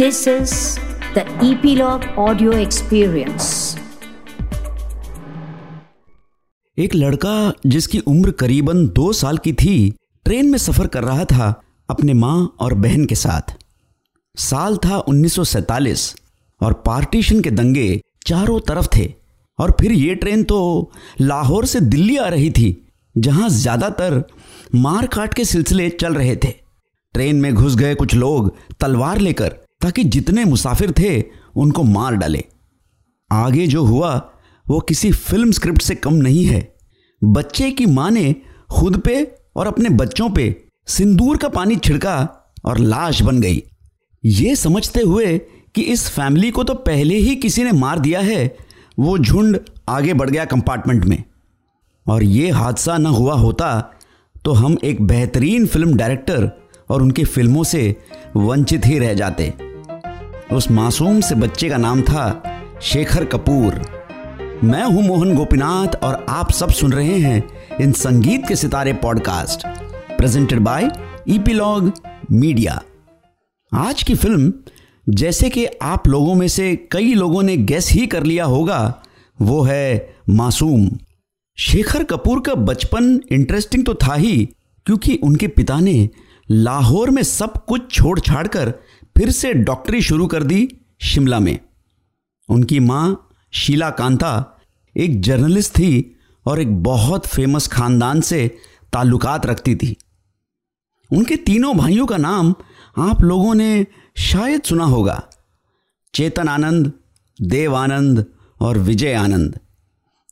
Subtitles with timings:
[0.00, 0.52] This is
[1.14, 3.48] the Epilogue Audio Experience.
[6.78, 9.74] एक लड़का जिसकी उम्र करीबन दो साल की थी,
[10.26, 11.52] ट्रेन में सफ़र कर रहा था
[11.90, 13.54] अपने माँ और बहन के साथ।
[14.34, 16.14] साल था 1947
[16.60, 19.12] और पार्टीशन के दंगे चारों तरफ़ थे।
[19.58, 20.90] और फिर ये ट्रेन तो
[21.20, 22.76] लाहौर से दिल्ली आ रही थी,
[23.18, 24.22] जहाँ ज़्यादातर
[24.74, 26.54] मार काट के सिलसिले चल रहे थे।
[27.14, 31.22] ट्रेन में घुस गए कुछ लोग तलवार लेकर ताकि जितने मुसाफिर थे,
[31.56, 32.44] उनको मार डाले।
[33.30, 34.14] आगे जो हुआ,
[34.66, 36.68] वो किसी फ़िल्म स्क्रिप्ट से कम नहीं है।
[37.22, 38.34] बच्चे की माँ ने
[38.70, 39.22] खुद पे
[39.56, 40.54] और अपने बच्चों पे
[40.88, 42.16] सिंदूर का पानी छिड़का
[42.64, 43.62] और लाश बन गई।
[44.24, 45.38] ये समझते हुए
[45.74, 48.56] कि इस फैमिली को तो पहले ही किसी ने मार दिया है,
[48.98, 51.22] वो झुंड आगे बढ़ गया कंपार्टमेंट में।
[52.06, 53.80] और ये हादसा न हुआ होता
[54.44, 56.50] तो हम एक बेहतरीन फ़िल्म डायरेक्टर
[56.90, 57.96] और उनकी फ़िल्मों से
[58.36, 59.52] वंचित ही रह जाते।
[60.52, 62.22] उस मासूम से बच्चे का नाम था
[62.82, 63.74] शेखर कपूर।
[64.64, 69.66] मैं हूँ मोहन गोपीनाथ और आप सब सुन रहे हैं इन संगीत के सितारे podcast
[70.16, 70.90] presented by
[71.28, 71.92] Epilogue
[72.32, 72.80] media
[73.72, 74.52] आज की फ़िल्म,
[75.06, 79.02] जैसे कि आप लोगों में से कई लोगों ने गैस ही कर लिया होगा,
[79.38, 80.88] वो है मासूम।
[81.58, 84.48] शेखर कपूर का बचपन इंटरेस्टिंग तो था ही,
[84.86, 86.08] क्योंकि उनके पिता ने
[86.48, 88.72] लाहौर में सब कुछ छोड़ छाड़ कर
[89.20, 91.58] फिर से डॉक्टरी शुरू कर दी शिमला में।
[92.48, 94.60] उनकी माँ शीला कांता
[94.96, 98.58] एक जर्नलिस्ट थी और एक बहुत फ़ेमस खानदान से
[98.92, 99.96] ताल्लुकात रखती थी।
[101.12, 102.54] उनके तीनों भाइयों का नाम
[102.98, 105.28] आप लोगों ने शायद सुना होगा।
[106.14, 106.92] चेतन आनंद,
[107.42, 108.26] देव आनंद
[108.60, 109.60] और विजय आनंद।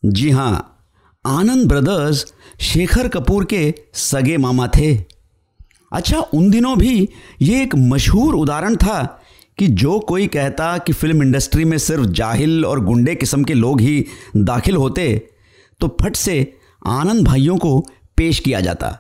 [0.05, 0.87] जी हाँ
[1.27, 5.18] आनंद ब्रदर्स शेखर कपूर के सगे मामा थे।
[5.93, 7.09] अच्छा उन दिनों भी
[7.43, 9.03] ये एक मशहूर उदाहरण था
[9.59, 13.81] कि जो कोई कहता कि फ़िल्म इंडस्ट्री में सिर्फ़ जाहिल और गुंडे किस्म के लोग
[13.81, 14.05] ही
[14.37, 15.07] दाखिल होते
[15.81, 16.37] तो फट से
[16.89, 17.79] आनंद भाइयों को
[18.17, 18.91] पेश किया जाता।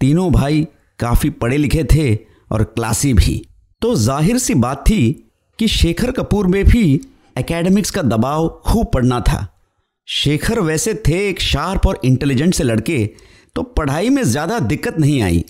[0.00, 0.66] तीनों भाई
[0.98, 2.14] काफ़ी पढ़े लिखे थे
[2.52, 3.42] और क्लासी भी।
[3.82, 5.02] तो ज़ाहिर सी बात थी
[5.58, 6.84] कि शेखर कपूर में भी
[7.36, 9.46] एकेडमिक्स का दबाव खूब पड़ना था।
[10.08, 13.04] शेखर वैसे थे एक शार्प और इंटेलिजेंट से लड़के
[13.56, 15.44] तो पढ़ाई में ज़्यादा दिक्कत नहीं आई।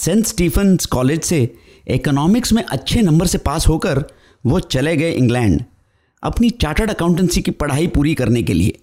[0.00, 1.56] सेंट स्टीफन्स कॉलेज से
[1.88, 4.04] इकोनॉमिक्स में अच्छे नंबर से पास होकर
[4.46, 5.64] वो चले गए इंग्लैंड,
[6.22, 8.78] अपनी चार्टर्ड अकाउंटेंसी की पढ़ाई पूरी करने के लिए।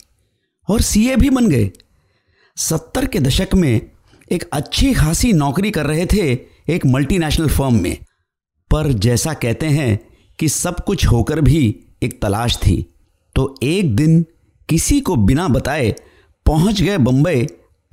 [0.69, 1.71] और सीए भी बन गए।
[2.57, 3.81] सत्तर के दशक में
[4.31, 6.39] एक अच्छी खासी नौकरी कर रहे थे
[6.69, 7.97] एक मल्टीनेशनल फर्म में।
[8.71, 9.99] पर जैसा कहते हैं
[10.39, 12.93] कि सब कुछ होकर भी एक तलाश थी।
[13.35, 14.25] तो एक दिन
[14.69, 15.95] किसी को बिना बताए
[16.45, 17.41] पहुँच गए बम्बई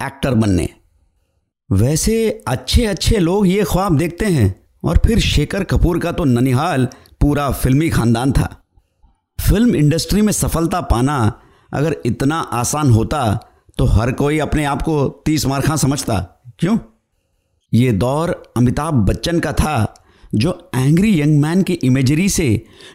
[0.03, 0.69] एक्टर बनने।
[1.71, 2.17] वैसे
[2.49, 4.55] अच्छे अच्छे लोग ये ख्वाब देखते हैं।
[4.85, 6.87] और फिर शेखर कपूर का तो ननिहाल
[7.21, 8.49] पूरा फिल्मी खानदान था।
[9.39, 11.17] फ़िल्म इंडस्ट्री में सफलता पाना
[11.73, 13.23] अगर इतना आसान होता
[13.79, 16.19] तो हर कोई अपने आप को तीस मार खां समझता।
[16.59, 16.77] क्यों?
[17.73, 19.95] ये दौर अमिताभ बच्चन का था,
[20.35, 22.47] जो एंग्री यंग मैन की इमेजरी से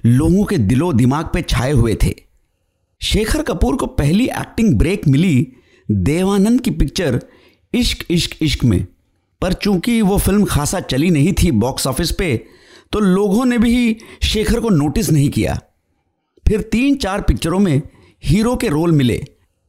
[0.05, 2.13] लोगों के दिलो दिमाग पे छाए हुए थे।
[3.01, 5.47] शेखर कपूर को पहली एक्टिंग ब्रेक मिली
[5.89, 7.21] देवानंद की पिक्चर
[7.73, 8.85] इश्क इश्क इश्क में।
[9.41, 12.35] पर चूँकि वो फ़िल्म खासा चली नहीं थी बॉक्स ऑफ़िस पे
[12.93, 15.59] तो लोगों ने भी शेखर को नोटिस नहीं किया।
[16.45, 17.81] फिर तीन चार पिक्चरों में
[18.23, 19.17] हीरो के रोल मिले,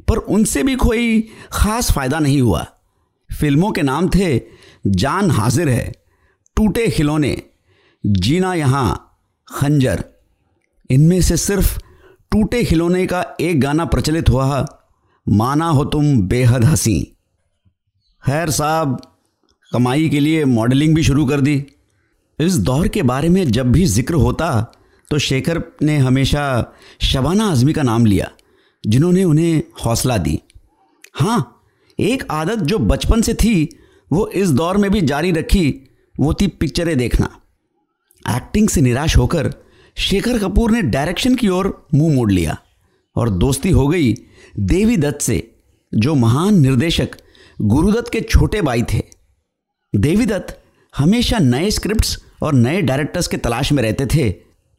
[0.08, 1.20] पर उनसे भी कोई
[1.52, 2.66] खास फ़ायदा नहीं हुआ।
[3.30, 4.40] फ़िल्मों के नाम थे,
[4.86, 5.92] जान हाजिर है,
[6.56, 7.36] टूटे खिलौने,
[8.04, 10.04] जीना यहाँ, खंजर।
[10.90, 11.78] इनमें से सिर्फ़
[12.32, 14.66] टूटे खिलौने का एक गाना प्रचलित हुआ,
[15.26, 17.16] माना हो तुम बेहद हँसी।
[18.22, 19.00] खैर साहब,
[19.72, 21.64] कमाई के लिए मॉडलिंग भी शुरू कर दी।
[22.38, 24.50] इस दौर के बारे में जब भी ज़िक्र होता
[25.08, 26.42] तो शेखर ने हमेशा
[27.02, 28.30] शबाना आजमी का नाम लिया,
[28.84, 30.38] जिन्होंने उन्हें हौसला दी।
[31.14, 31.62] हाँ
[31.98, 33.68] एक आदत जो बचपन से थी,
[34.10, 35.72] वो इस दौर में भी जारी रखी,
[36.14, 37.28] वो थी पिक्चरें देखना।
[38.24, 39.52] एक्टिंग से निराश होकर,
[39.96, 42.56] शेखर कपूर ने डायरेक्शन की ओर मुँह मोड़ लिया,
[43.16, 44.14] और दोस्ती हो गई
[44.58, 45.50] देवी दत्त से,
[45.92, 47.16] जो महान निर्देशक
[47.60, 49.02] गुरुदत्त के छोटे भाई थे।
[49.92, 50.56] देवीदत्त
[50.94, 54.30] हमेशा नए स्क्रिप्ट्स और नए डायरेक्टर्स के तलाश में रहते थे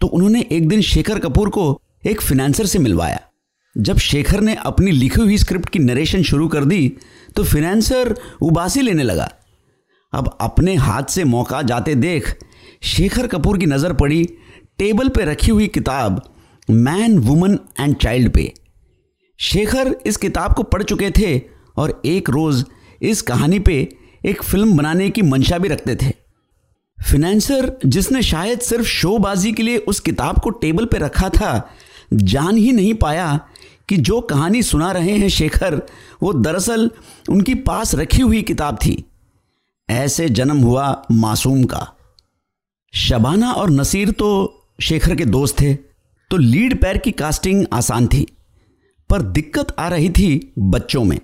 [0.01, 1.65] तो उन्होंने एक दिन शेखर कपूर को
[2.05, 3.19] एक फिनेंसर से मिलवाया।
[3.75, 6.97] जब शेखर ने अपनी लिखी हुई स्क्रिप्ट की नरेशन शुरू कर दी
[7.35, 9.29] तो फिनेंसर उबासी लेने लगा।
[10.13, 12.35] अब अपने हाथ से मौका जाते देख
[12.87, 14.23] शेखर कपूर की नज़र पड़ी
[14.79, 16.21] टेबल पर रखी हुई किताब
[16.69, 18.51] मैन वुमन एंड चाइल्ड पे।
[19.39, 21.37] शेखर इस किताब को पढ़ चुके थे
[21.77, 22.63] और एक रोज़
[23.01, 23.75] इस कहानी पे
[24.25, 26.13] एक फ़िल्म बनाने की मंशा भी रखते थे।
[26.97, 31.69] फिनेंसर जिसने शायद सिर्फ़ शोबाजी के लिए उस किताब को टेबल पर रखा था,
[32.13, 33.39] जान ही नहीं पाया
[33.89, 35.81] कि जो कहानी सुना रहे हैं शेखर,
[36.23, 36.89] वो दरअसल
[37.29, 39.03] उनकी पास रखी हुई किताब थी।
[39.89, 41.87] ऐसे जन्म हुआ मासूम का।
[42.93, 44.29] शबाना और नसीर तो
[44.81, 45.73] शेखर के दोस्त थे
[46.31, 48.25] तो लीड पैर की कास्टिंग आसान थी,
[49.09, 51.19] पर दिक्कत आ रही थी बच्चों में।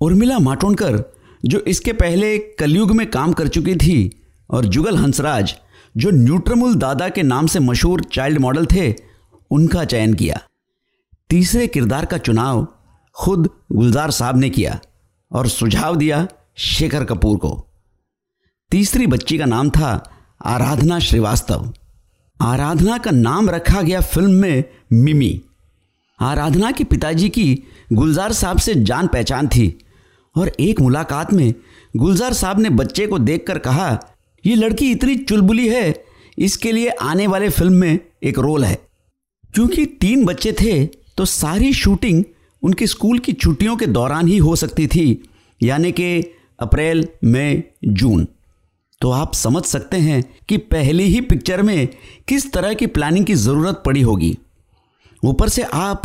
[0.00, 1.04] उर्मिला माटोंडकर,
[1.44, 5.54] जो इसके पहले कलयुग में काम कर चुकी थी, और जुगल हंसराज,
[5.96, 8.94] जो न्यूट्रमुल दादा के नाम से मशहूर चाइल्ड मॉडल थे,
[9.50, 10.40] उनका चयन किया।
[11.30, 12.66] तीसरे किरदार का चुनाव
[13.14, 14.80] खुद गुलजार साहब ने किया
[15.32, 17.66] और सुझाव दिया शेखर कपूर को।
[18.70, 20.10] तीसरी बच्ची का नाम था
[20.44, 21.72] आराधना श्रीवास्तव।
[22.40, 25.40] आराधना का नाम रखा गया फ़िल्म में मिमी।
[26.20, 27.62] आराधना के पिताजी की
[27.92, 29.78] गुलजार साहब से जान पहचान थी।
[30.36, 31.52] और एक मुलाकात में
[31.96, 33.98] गुलजार साहब ने बच्चे को देखकर कहा,
[34.44, 35.94] ये लड़की इतनी चुलबुली है,
[36.38, 38.78] इसके लिए आने वाले फ़िल्म में एक रोल है।
[39.54, 40.84] क्योंकि तीन बच्चे थे
[41.16, 42.22] तो सारी शूटिंग
[42.62, 45.22] उनके स्कूल की छुट्टियों के दौरान ही हो सकती थी,
[45.60, 46.20] यानी कि
[46.60, 48.26] अप्रैल, मई, जून।
[49.00, 51.88] तो आप समझ सकते हैं कि पहली ही पिक्चर में
[52.28, 54.36] किस तरह की प्लानिंग की ज़रूरत पड़ी होगी।
[55.22, 56.02] ऊपर से आप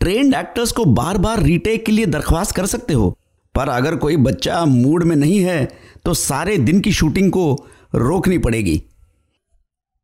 [0.00, 3.16] ट्रेंड एक्टर्स को बार बार रीटेक के लिए दरख्वास्त कर सकते हो।
[3.58, 5.64] पर अगर कोई बच्चा मूड में नहीं है
[6.04, 8.82] तो सारे दिन की शूटिंग को रोकनी पड़ेगी।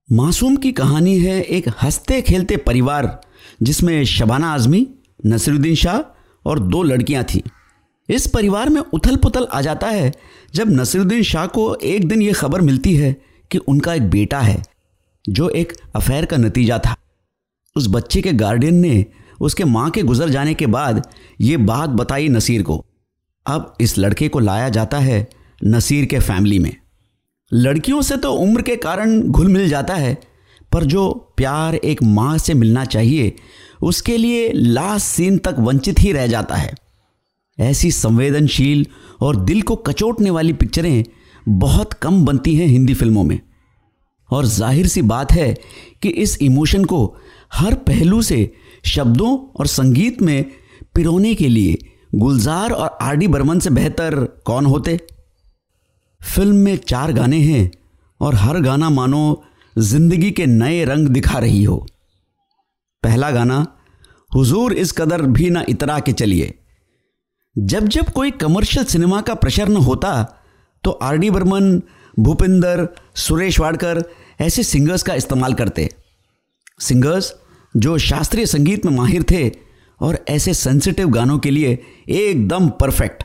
[0.08, 3.20] मासूम की कहानी है एक हँसते खेलते परिवार,
[3.62, 4.86] जिसमें शबाना आजमी,
[5.26, 6.00] नसरुद्दीन शाह
[6.44, 7.40] और दो लड़कियाँ थीं।
[8.08, 10.12] इस परिवार में उथल पुथल आ जाता है
[10.54, 13.14] जब नसरुद्दीन शाह को एक दिन ये खबर मिलती है
[13.50, 14.62] कि उनका एक बेटा है,
[15.28, 16.96] जो एक अफेयर का नतीजा था।
[17.76, 19.04] उस बच्चे के गार्डियन ने
[19.40, 21.02] उसके माँ के गुजर जाने के बाद
[21.40, 22.83] ये बात बताई नसीर को।
[23.46, 25.26] अब इस लड़के को लाया जाता है
[25.64, 26.74] नसीर के फैमिली में।
[27.52, 30.16] लड़कियों से तो उम्र के कारण घुल मिल जाता है,
[30.72, 33.34] पर जो प्यार एक माँ से मिलना चाहिए,
[33.82, 36.74] उसके लिए लास्ट सीन तक वंचित ही रह जाता है।
[37.58, 38.86] ऐसी संवेदनशील
[39.20, 41.04] और दिल को कचोटने वाली पिक्चरें
[41.46, 43.38] बहुत कम बनती हैं हिंदी फ़िल्मों में।
[44.30, 45.52] और ज़ाहिर सी बात है
[46.02, 47.16] कि इस इमोशन को
[47.52, 48.50] हर पहलू से
[48.84, 50.44] शब्दों और संगीत में
[50.94, 51.76] पिरोने के लिए
[52.14, 54.14] गुलजार और आर डी बर्मन से बेहतर
[54.46, 54.98] कौन होते?
[56.20, 57.70] फ़िल्म में चार गाने हैं
[58.20, 59.42] और हर गाना मानो
[59.76, 61.76] ज़िंदगी के नए रंग दिखा रही हो।
[63.02, 63.66] पहला गाना,
[64.30, 66.54] हुजूर इस कदर भी ना इतरा के चलिए।
[67.56, 70.22] जब जब कोई कमर्शियल सिनेमा का प्रशरण होता
[70.84, 71.82] तो आर डी बर्मन,
[72.14, 74.02] भूपिंदर, सुरेश वाडकर
[74.40, 75.88] ऐसे सिंगर्स का इस्तेमाल करते।
[76.80, 77.34] सिंगर्स,
[77.74, 79.63] जो शास्त्रीय संगीत में माहिर थे
[80.00, 83.22] और ऐसे सेंसिटिव गानों के लिए एकदम परफेक्ट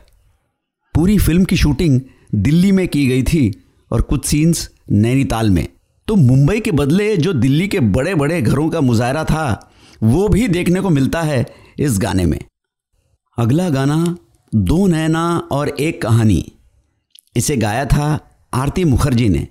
[0.96, 2.02] पूरी फ़िल्म की शूटिंग
[2.36, 5.68] दिल्ली में की गई थी और कुछ सीन्स नैनीताल में।
[6.08, 9.72] तो मुंबई के बदले जो दिल्ली के बड़े बड़े घरों का मुजाहरा था,
[10.04, 11.46] वो भी देखने को मिलता है
[11.80, 12.40] इस गाने में।
[13.38, 14.18] अगला गाना,
[14.56, 16.52] दो नैना और एक कहानी।
[17.36, 18.20] इसे गाया था
[18.54, 19.48] आरती मुखर्जी ने।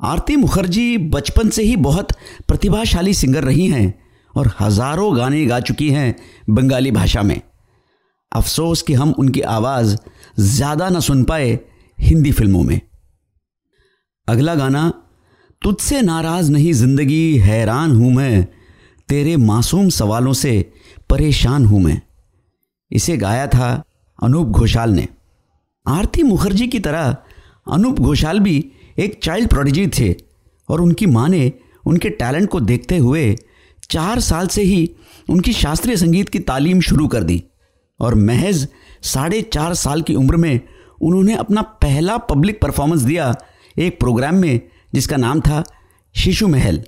[0.00, 2.12] आरती मुखर्जी बचपन से ही बहुत
[2.48, 4.01] प्रतिभाशाली सिंगर रही हैं।
[4.34, 6.14] और हज़ारों गाने गा चुकी हैं
[6.50, 7.40] बंगाली भाषा में।
[8.32, 9.96] अफसोस कि हम उनकी आवाज़
[10.40, 11.58] ज़्यादा ना सुन पाए
[11.98, 12.80] हिंदी फ़िल्मों में।
[14.28, 14.92] अगला गाना,
[15.62, 18.46] तुझसे नाराज़ नहीं ज़िंदगी, हैरान हूँ मैं।
[19.08, 20.72] तेरे मासूम सवालों से
[21.10, 22.00] परेशान हूँ मैं।
[22.90, 23.82] इसे गाया था
[24.18, 25.06] अनूप घोषाल ने।
[25.86, 27.16] आरती मुखर्जी की तरह
[27.72, 28.64] अनूप घोषाल भी
[28.98, 30.14] एक चाइल्ड प्रोडिजी थे
[30.68, 31.52] और उनकी माँ ने
[31.86, 33.24] उनके टैलेंट को देखते हुए
[33.90, 34.90] चार साल से ही
[35.30, 37.44] उनकी शास्त्रीय संगीत की तालीम शुरू कर दी
[38.00, 38.68] और महज
[39.02, 40.60] साढ़े चार साल की उम्र में
[41.02, 43.34] उन्होंने अपना पहला पब्लिक परफॉर्मेंस दिया
[43.78, 44.60] एक प्रोग्राम में
[44.94, 45.62] जिसका नाम था
[46.14, 46.82] शिशु महल,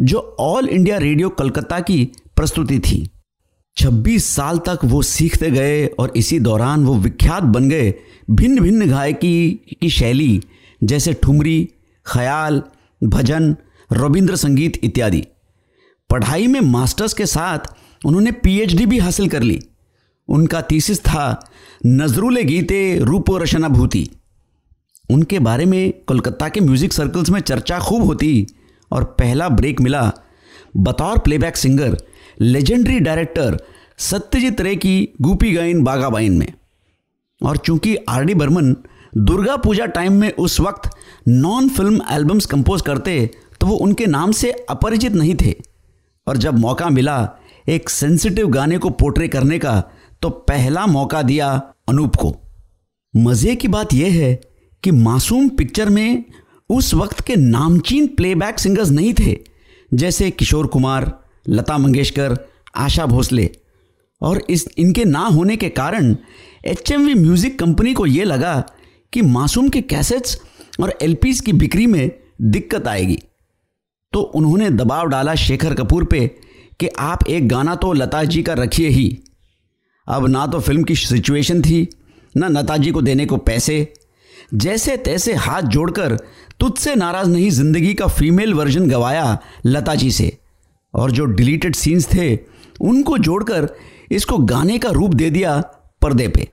[0.00, 2.04] जो ऑल इंडिया रेडियो कलकत्ता की
[2.36, 3.10] प्रस्तुति थी।
[3.76, 7.94] 26 साल तक वो सीखते गए और इसी दौरान वो विख्यात बन गए
[8.30, 10.40] भिन्न भिन्न गायकी की शैली,
[10.84, 11.68] जैसे ठुमरी,
[12.06, 12.62] ख्याल,
[13.04, 13.56] भजन,
[13.92, 15.24] रविंद्र संगीत इत्यादि।
[16.10, 17.72] पढ़ाई में मास्टर्स के साथ
[18.06, 19.60] उन्होंने पीएचडी भी हासिल कर ली।
[20.28, 21.50] उनका थीसिस था,
[21.86, 24.08] नजरुल गीते रूप रशनाभूति
[25.10, 28.46] उनके बारे में कोलकाता के म्यूज़िक सर्कल्स में चर्चा खूब होती
[28.90, 30.10] और पहला ब्रेक मिला।
[30.76, 31.96] बतौर playback singer
[32.40, 33.58] legendary director
[34.00, 36.52] Satyajit Ray की गुपी गाइन बागाबाइन में।
[37.40, 38.76] और चूँकि R D Burman
[39.16, 40.90] Durga Puja time में उस वक्त
[41.28, 43.18] नॉन फ़िल्म एल्बम्स कंपोज करते
[43.60, 45.54] तो वो उनके नाम से अपरिचित नहीं थे।
[46.28, 47.18] और जब मौका मिला
[47.68, 49.82] एक सेंसिटिव गाने को पोर्ट्रे करने का
[50.22, 51.48] तो पहला मौका दिया
[51.88, 52.34] अनूप को।
[53.14, 54.34] मज़े की बात यह है
[54.84, 56.24] कि मासूम पिक्चर में
[56.70, 59.36] उस वक्त के नामचीन प्लेबैक सिंगर्स नहीं थे,
[59.90, 61.12] जैसे किशोर कुमार,
[61.48, 62.36] लता मंगेशकर,
[62.76, 63.50] आशा भोसले।
[64.22, 66.16] और इस, इनके ना होने के कारण
[66.66, 68.58] एचएमवी म्यूज़िक कंपनी को ये लगा
[69.12, 70.38] कि मासूम के कैसेट्स
[70.80, 72.10] और एल की बिक्री में
[72.42, 73.18] दिक्कत आएगी।
[74.12, 76.26] तो उन्होंने दबाव डाला शेखर कपूर पे
[76.80, 79.18] कि आप एक गाना तो लता जी का रखिए ही।
[80.06, 81.88] अब ना तो फ़िल्म की सिचुएशन थी,
[82.34, 83.92] ना लता जी को देने को पैसे।
[84.54, 86.16] जैसे तैसे हाथ जोड़कर
[86.60, 90.36] तुझसे नाराज़ नहीं ज़िंदगी का फीमेल वर्जन गवाया लता जी से।
[90.94, 92.34] और जो डिलीटेड सीन्स थे,
[92.80, 93.68] उनको जोड़कर
[94.10, 95.60] इसको गाने का रूप दे दिया
[96.02, 96.48] पर्दे पे।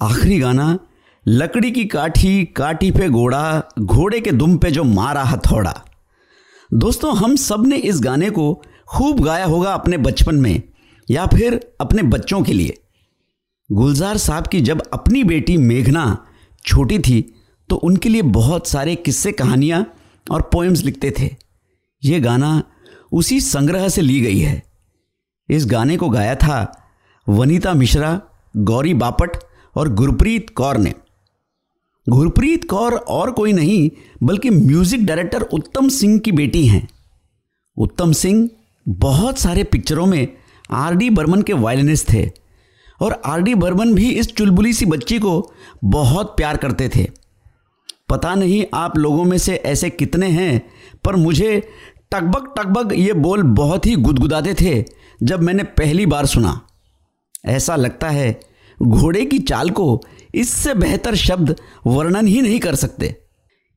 [0.00, 0.78] आखिरी गाना,
[1.26, 5.74] लकड़ी की काठी काठी पे घोड़ा, घोड़े के दुम पे जो मारा हथौड़ा।
[6.74, 10.62] दोस्तों, हम सबने इस गाने को खूब गाया होगा अपने बचपन में,
[11.08, 12.78] या फिर अपने बच्चों के लिए।
[13.70, 16.04] गुलजार साहब की जब अपनी बेटी मेघना
[16.64, 17.20] छोटी थी
[17.70, 19.84] तो उनके लिए बहुत सारे किस्से, कहानियाँ
[20.26, 21.30] और पोएम्स लिखते थे।
[22.02, 22.62] ये गाना
[23.12, 24.62] उसी संग्रह से ली गई है।
[25.48, 26.58] इस गाने को गाया था
[27.26, 28.20] वनीता मिश्रा,
[28.54, 29.36] गौरी बापट
[29.76, 30.94] और गुरप्रीत कौर ने।
[32.06, 33.90] गुरप्रीत कौर और कोई नहीं,
[34.22, 36.88] बल्कि म्यूज़िक डायरेक्टर उत्तम सिंह की बेटी हैं।
[37.76, 38.48] उत्तम सिंह
[38.86, 40.26] बहुत सारे पिक्चरों में
[40.70, 42.30] आर डी बर्मन के वायलिनिस्ट थे
[43.00, 45.52] और आर डी बर्मन भी इस चुलबुली सी बच्ची को
[45.84, 47.08] बहुत प्यार करते थे।
[48.08, 50.62] पता नहीं आप लोगों में से ऐसे कितने हैं,
[51.04, 51.60] पर मुझे
[52.12, 54.84] टकबक टकबक ये बोल बहुत ही गुदगुदाते थे
[55.22, 56.60] जब मैंने पहली बार सुना।
[57.46, 58.40] ऐसा लगता है
[58.84, 60.00] घोड़े की चाल को
[60.34, 61.54] इससे बेहतर शब्द
[61.86, 63.14] वर्णन ही नहीं कर सकते।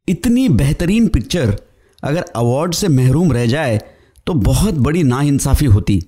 [0.08, 1.56] इतनी बेहतरीन पिक्चर
[2.04, 3.80] अगर अवार्ड से महरूम रह जाए
[4.28, 6.02] तो बहुत बड़ी नाइंसाफ़ी होती।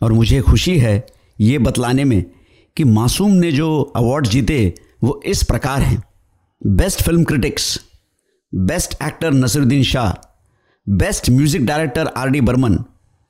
[0.00, 1.06] और मुझे खुशी है
[1.38, 2.24] ये बतलाने में
[2.76, 6.02] कि मासूम ने जो अवार्ड जीते, वो इस प्रकार हैं।
[6.62, 7.78] Best film critics,
[8.52, 10.12] best actor Naseeruddin Shah,
[10.86, 12.78] best music director R D Burman,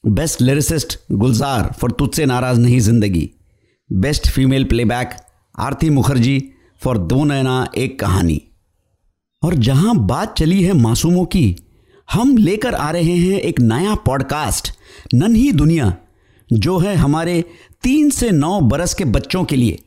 [0.05, 3.31] best lyricist Gulzar for तुझसे नाराज़ नहीं ज़िंदगी।
[3.93, 5.11] Best female playback
[5.59, 8.43] Aarti Mukherjee for दो नैना एक कहानी।
[9.45, 11.57] और जहाँ बात चली है मासूमों की,
[12.13, 14.73] हम लेकर आ रहे हैं एक नया पॉडकास्ट
[15.15, 15.95] नन्ही दुनिया,
[16.53, 17.45] जो है हमारे
[17.83, 19.79] तीन से नौ बरस के बच्चों के लिए।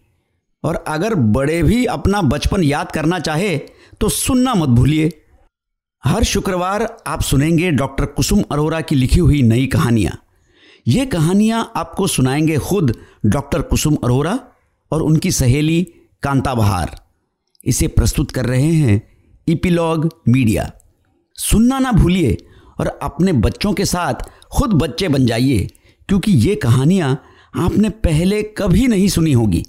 [0.64, 3.58] और अगर बड़े भी अपना बचपन याद करना चाहे
[4.02, 5.12] तो सुनना मत भूलिए।
[6.04, 10.18] हर शुक्रवार आप सुनेंगे डॉक्टर कुसुम अरोरा की लिखी हुई नई कहानियाँ।
[10.88, 14.40] ये कहानियाँ आपको सुनाएँगे खुद डॉक्टर कुसुम अरोरा
[14.92, 15.84] और उनकी सहेली
[16.24, 16.96] कांता बहार
[17.66, 19.02] इसे प्रस्तुत कर रहे हैं
[19.48, 20.72] इपिलॉग मीडिया।
[21.38, 22.38] सुनना ना भूलिए
[22.80, 24.14] और अपने बच्चों के साथ
[24.52, 25.68] खुद बच्चे बन जाइए,
[26.10, 27.24] क्योंकि ये कहानियाँ
[27.56, 29.64] आपने पहले कभी नहीं सुनी होगी।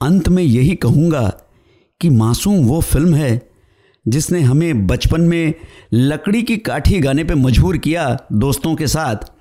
[0.00, 1.26] अंत में यही कहूँगा
[2.00, 3.50] कि मासूम वो फ़िल्म है
[4.08, 5.54] जिसने हमें बचपन में
[5.92, 9.33] लकड़ी की काठी गाने पे मजबूर किया दोस्तों के साथ।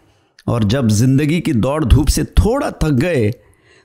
[0.47, 3.31] और जब ज़िंदगी की दौड़ धूप से थोड़ा थक गए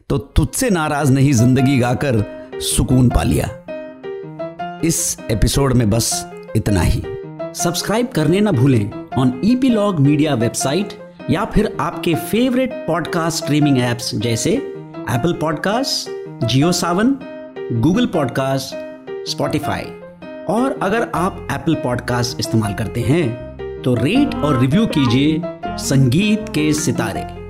[0.08, 2.24] तो तुझसे नाराज़ नहीं ज़िंदगी गाकर
[2.54, 3.46] सुकून पा लिया।
[4.84, 7.02] इस एपिसोड में बस इतना ही।
[7.54, 10.88] सब्सक्राइब करने ना भूलें ऑन ईपीलॉग मीडिया वेबसाइट
[11.30, 16.10] या फिर आपके फेवरेट पॉडकास्ट स्ट्रीमिंग एप्स जैसे Apple podcast
[16.46, 17.16] Jio Saavn
[17.72, 18.74] Google podcast
[19.30, 19.84] Spotify
[20.48, 23.28] और अगर आप एप्पल पॉडकास्ट इस्तेमाल करते हैं
[23.82, 27.47] तो रेट और रिव्यू कीजिए संगीत के सितारे।